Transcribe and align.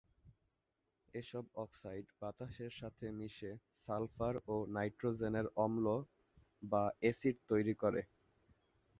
এসব 1.13 1.43
অক্সাইড 1.55 2.05
বাতাসের 2.19 2.71
সাথে 2.79 3.05
মিশে 3.19 3.51
সালফার 3.85 4.35
ও 4.47 4.55
নাইট্রোজেনের 4.75 5.47
অম্ল 5.57 5.85
বা 6.63 6.83
এসিড 7.09 7.35
তৈরি 7.49 7.73
করে। 7.83 8.01